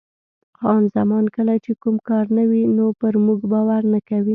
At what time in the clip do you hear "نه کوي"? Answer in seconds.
3.93-4.29